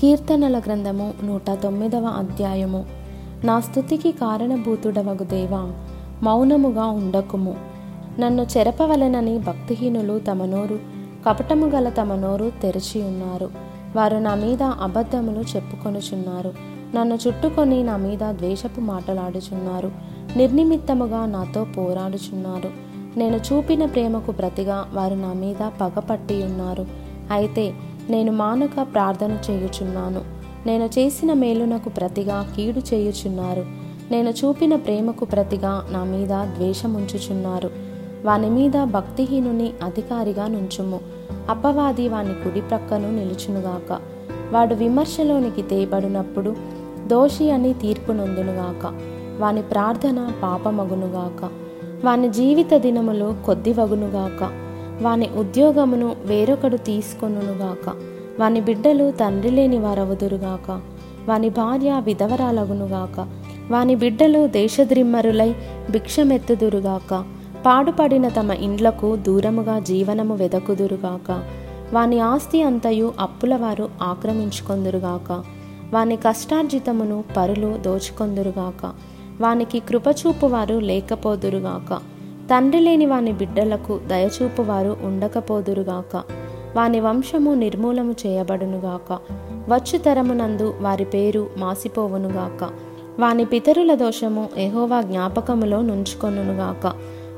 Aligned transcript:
కీర్తనల 0.00 0.58
గ్రంథము 0.58 1.14
నూట 1.24 1.50
తొమ్మిదవ 1.50 2.04
అధ్యాయము. 2.04 2.86
నా 3.44 3.60
స్థుతికి 3.60 4.12
కారణభూతుడవగు 4.12 5.24
దేవా 5.24 5.72
మౌనముగా 6.22 6.84
ఉండకుము. 6.84 7.56
నన్ను 8.20 8.46
చెరపవలెనని 8.58 9.38
భక్తిహీనులు 9.38 10.18
తమ 10.18 10.44
నోరు 10.44 10.78
కపటము 11.28 11.66
గల 11.66 11.88
తమ 11.88 12.14
నోరు 12.14 12.52
తెరిచి 12.62 13.02
ఉన్నారు. 13.02 13.50
వారు 13.96 14.16
నా 14.16 14.34
మీద 14.34 14.62
అబద్ధములు 14.62 15.56
చెప్పుకొనుచున్నారు. 15.56 16.54
నన్ను 16.94 17.18
చుట్టుకొని 17.28 17.82
నా 17.82 17.96
మీద 17.96 18.18
ద్వేషపు 18.18 18.80
మాటలాడుచున్నారు. 18.80 19.92
నిర్నిమిత్తముగా 20.36 21.26
నాతో 21.26 21.66
పోరాడుచున్నారు. 21.78 22.70
నేను 23.18 23.36
చూపిన 23.36 23.84
ప్రేమకు 23.84 24.32
ప్రతిగా 24.32 24.88
వారు 24.94 25.14
నా 25.14 25.32
మీద 25.32 25.70
పగపట్టి 25.80 26.42
ఉన్నారు. 26.42 26.86
అయితే 27.30 27.74
నేను 28.10 28.32
మానక 28.32 28.86
ప్రార్థన 28.94 29.38
చేయుచున్నాను. 29.50 30.20
నేను 30.66 30.84
చేసిన 30.84 31.32
మేలునకు 31.32 31.88
ప్రతిగా 31.88 32.52
కీడు 32.56 32.94
చేయుచున్నారు. 32.94 33.66
నేను 34.10 34.30
చూపిన 34.30 34.76
ప్రేమకు 34.76 35.24
ప్రతిగా 35.24 35.86
నా 35.90 36.04
మీద 36.04 36.28
ద్వేషముంచుచున్నారు. 36.28 37.70
వాని 38.24 38.50
మీద 38.50 38.84
భక్తిహీనుని 38.84 39.72
అధికారిగా 39.82 40.46
నుంచుము. 40.46 41.00
అపవాది 41.50 42.08
వాని 42.08 42.34
కుడి 42.34 42.60
ప్రక్కను 42.60 43.10
నిలుచునుగాక. 43.10 43.98
వాడు 44.52 44.74
విమర్శలోనికి 44.74 45.62
తేబడినప్పుడు 45.62 46.56
దోషి 47.06 47.50
అని 47.50 47.74
తీర్పు 47.74 48.12
నొందునుగాక. 48.12 48.86
వాని 49.40 49.62
ప్రార్థన 49.62 50.32
పాపమగునుగాక. 50.42 51.50
వాని 52.04 52.28
జీవిత 52.28 52.76
దినములు 52.76 53.34
కొద్దివగునుగాక. 53.46 54.69
వాని 55.02 55.28
ఉద్యోగమును 55.38 56.16
వేరొకడు 56.24 56.76
తీసుకొనుగాక 56.76 57.92
వాని 58.40 58.60
బిడ్డలు 58.60 59.10
తండ్రి 59.10 59.50
లేని 59.50 59.78
వారవుదురుగాక. 59.78 60.80
వాని 61.28 61.48
భార్య 61.48 62.00
విధవరాలగునుగాక. 62.04 63.28
వాని 63.70 63.94
బిడ్డలు 63.94 64.46
దేశద్రిమ్మరులై 64.46 65.54
భిక్షమెత్తుదురుగాక. 65.90 67.24
పాడుపడిన 67.66 68.28
తమ 68.28 68.50
ఇండ్లకు 68.50 69.16
దూరముగా 69.16 69.78
జీవనము 69.78 70.34
వెదకుదురుగాక. 70.34 71.42
వాని 71.92 72.20
ఆస్తి 72.20 72.62
అంతయు 72.62 73.12
అప్పులవారు 73.20 73.90
ఆక్రమించుకొందురుగాక. 74.02 75.44
వాని 75.94 76.16
కష్టార్జితమును 76.16 77.24
పరులు 77.36 77.78
దోచుకొందురుగాక. 77.80 78.92
వానికి 79.40 79.80
కృపచూపు 79.80 80.46
వారు 80.46 80.74
లేకపోదురుగాక. 80.74 81.98
తండ్రి 82.50 82.80
లేని 82.80 83.06
వాని 83.06 83.32
బిడ్డలకు 83.32 84.00
దయచూపు 84.06 84.62
వారు 84.62 84.96
ఉండకపోదురుగాక. 85.02 86.22
వాని 86.76 87.00
వంశము 87.00 87.54
నిర్మూలము 87.54 88.14
చేయబడునుగాక. 88.26 89.18
వచ్చు 89.68 89.98
తరమునందు 89.98 90.74
వారి 90.80 91.04
పేరు 91.04 91.50
మాసిపోవునుగాక. 91.56 92.70
వాని 93.20 93.44
పితరుల 93.44 93.94
దోషము 93.94 94.48
ఎహోవా 94.56 95.00
జ్ఞాపకములో 95.00 95.82
నుంచుకొనుగాక 95.82 96.92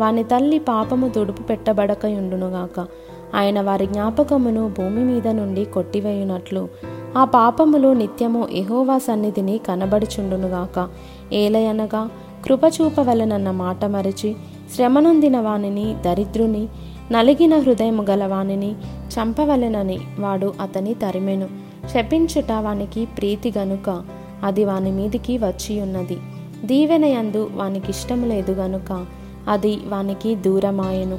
వాని 0.00 0.24
తల్లి 0.24 0.58
పాపము 0.58 1.08
తుడుపు 1.08 1.42
పెట్టబడకయుండునుగాక. 1.42 2.86
ఆయన 3.34 3.60
వారి 3.60 3.86
జ్ఞాపకమును 3.86 4.68
భూమి 4.78 5.04
మీద 5.04 5.28
నుండి 5.28 5.64
కొట్టివేయునట్లు. 5.64 6.68
ఆ 7.16 7.24
పాపములు 7.24 7.92
నిత్యము 7.92 8.48
ఎహోవా 8.52 8.98
సన్నిధిని 8.98 9.58
కనబడుచుండునుగాక. 9.58 10.88
ఏలయనగా 11.32 12.08
కృపచూపవలనన్న 12.44 13.50
మాట 13.50 13.84
మరిచి 13.84 14.36
శ్రమనొందిన 14.74 15.40
వానిని 15.40 15.96
దరిద్రుని 16.04 16.68
నలిగిన 17.12 17.58
హృదయము 17.58 18.02
గల 18.02 18.26
వానిని 18.26 18.72
చంపవలెనని 19.08 19.98
వాడు 20.18 20.54
అతని 20.60 20.94
తరిమెను. 20.94 21.48
శపించుట 21.94 22.52
వానికి 22.52 23.06
ప్రీతి 23.06 23.52
గనుక 23.58 24.04
అది 24.42 24.64
వాని 24.64 24.90
మీదికి 24.90 25.38
వచ్చి 25.38 25.80
ఉన్నది 25.80 26.18
దీవెనయందు 26.64 27.50
వానికిష్టము 27.54 28.26
లేదు 28.26 28.52
గనుక 28.52 29.06
అది 29.48 29.80
వానికి 29.86 30.34
దూరమాయెను. 30.34 31.18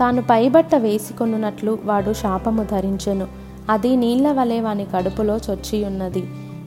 తాను 0.00 0.22
పైబట్ట 0.22 0.74
వేసుకొనున్నట్లు 0.74 1.78
వాడు 1.84 2.12
శాపము 2.12 2.62
ధరించెను. 2.62 3.26
అది 3.70 3.96
నీళ్ళ 3.96 4.32
వలె 4.32 4.60
వాని 4.60 4.84
కడుపులో 4.84 5.36
చొచ్చియున్నది. 5.36 6.20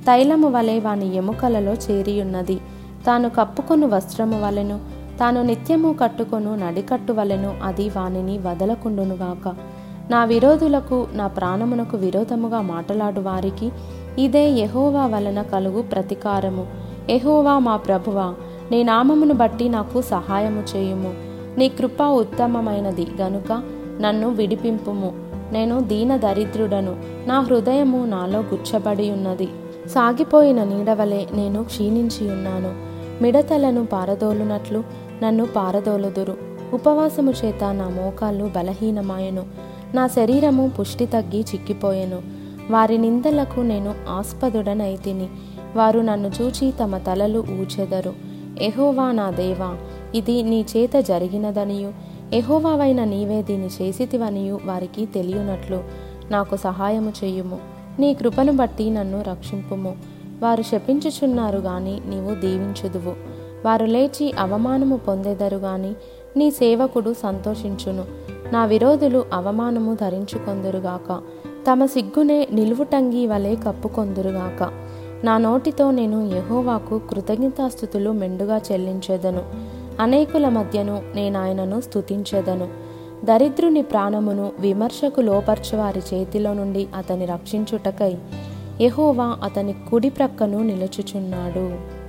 తైలము 0.08 0.48
వలె 0.50 0.80
వాని 0.80 1.16
ఎముకలలో 1.16 1.74
చేరియున్నది. 1.74 2.60
తాను 3.08 3.30
కప్పుకొను 3.30 3.88
వస్త్రము 3.88 4.48
వలెను 4.48 4.80
తాను 5.20 5.42
నిత్యము 5.42 5.94
కట్టుకొను 5.94 6.56
నడికట్టు 6.56 7.14
వలెను 7.14 7.56
అది 7.64 7.90
వానిని 7.90 8.38
వదలకుండునుగాక 8.38 9.56
నా 10.12 10.24
విరోధులకు 10.24 11.08
నా 11.14 11.28
ప్రాణమునకు 11.28 11.98
విరోధముగా 11.98 12.62
మాటలాడు 12.62 13.20
వారికి 13.20 13.72
ఇదే 14.18 14.50
యహోవా 14.50 15.06
వలన 15.06 15.42
కలుగు 15.42 15.82
ప్రతికారము. 15.82 16.68
ఎహోవా 17.10 17.60
మా 17.60 17.78
ప్రభువా 17.78 18.34
నీ 18.72 18.84
నామమును 18.84 19.34
బట్టి 19.34 19.70
నాకు 19.70 20.02
సహాయము 20.02 20.64
చేయుము. 20.76 21.14
నీ 21.58 21.70
కృప 21.70 22.04
ఉత్తమమైనది 22.04 23.08
గనుక 23.22 23.64
నన్ను 24.02 24.30
విడిపింపుము. 24.30 25.14
నేను 25.52 25.80
దీన 25.80 26.18
దరిద్రుడను 26.18 26.96
నా 27.28 27.40
హృదయము 27.40 28.06
నాలో 28.06 28.40
గుచ్చబడి 28.40 29.12
ఉన్నది 29.12 29.50
సాగిపోయిన 29.88 30.64
నీడవలే 30.64 31.28
నేను 31.34 31.64
క్షీణించి 31.64 32.32
ఉన్నాను 32.32 32.93
మిడతలను 33.24 33.86
పారదోలునట్లు 33.86 34.84
నన్ను 35.24 35.46
పారదోలుదురు. 35.46 36.38
ఉపవాసము 36.74 37.32
చేత 37.32 37.64
నా 37.64 37.90
మోకాళ్ళు 37.90 38.52
బలహీనమాయెను. 38.56 39.44
నా 39.94 40.08
శరీరము 40.08 40.72
పుష్టి 40.80 41.06
తగ్గి 41.06 41.40
చిక్కిపోయెను. 41.40 42.22
వారి 42.72 42.98
నిందలకు 42.98 43.60
నేను 43.60 43.96
ఆస్పదుడనైతిని. 44.10 45.28
వారు 45.76 46.00
నన్ను 46.00 46.32
చూచి 46.42 46.72
తమ 46.72 46.98
తలలు 46.98 47.40
ఊచెదరు. 47.40 48.14
ఎహోవా 48.62 49.12
నా 49.12 49.32
దేవా 49.32 49.78
ఇది 50.16 50.44
నీ 50.44 50.66
చేత 50.78 51.00
జరిగినదనియు. 51.00 51.92
ఎహోవావైన 52.34 53.04
నీవే 53.04 53.42
దీన్ని 53.42 53.70
చేసితివనియు 53.82 54.60
వారికి 54.66 55.06
తెలియనట్లు 55.06 55.84
నాకు 56.32 56.58
సహాయము 56.58 57.14
చెయ్యుము 57.24 57.58
నీ 58.00 58.14
కృపను 58.14 58.54
బట్టి 58.54 58.90
నన్ను 58.90 59.24
రక్షింపుము. 59.30 60.13
వారు 60.44 60.62
శపించుచున్నారు 60.62 61.58
గాని 61.58 62.02
నీవు 62.06 62.36
దీవించుదువు. 62.36 63.14
వారు 63.66 63.86
లేచి 63.86 64.34
అవమానము 64.40 64.98
పొందెదరు 64.98 65.58
గాని 65.58 65.94
నీ 66.38 66.52
సేవకుడు 66.52 67.16
సంతోషించును. 67.24 68.06
నా 68.54 68.66
విరోధులు 68.66 69.26
అవమానము 69.34 69.98
ధరించుకొందురుగాక 70.02 71.22
తమ 71.72 71.86
సిగ్గునే 71.86 72.48
నిలువుటంగి 72.52 73.28
వలె 73.28 73.56
కప్పుకొందురుగాక 73.56 74.70
నా 75.24 75.38
నోటితో 75.38 75.92
నేను 75.92 76.36
యహోవాకు 76.36 77.00
కృతజ్ఞతాస్థుతులు 77.00 78.10
మెండుగా 78.12 78.58
చెల్లించేదను. 78.58 79.42
అనేకుల 80.00 80.50
మధ్యను 80.50 81.02
నేనాయనను 81.16 81.82
స్థుతించేదను 81.82 82.68
దరిద్రుని 83.26 83.82
ప్రాణమును 83.82 84.52
విమర్శకు 84.60 85.22
లోపర్చవారి 85.22 86.02
చేతిలో 86.14 86.54
నుండి 86.54 86.88
అతని 86.96 87.26
రక్షించుటకై 87.26 88.16
యహోవా 88.82 89.38
అతని 89.44 89.74
కుడి 89.74 90.10
ప్రక్కను 90.10 90.64
నిలుచుచున్నాడు. 90.64 92.03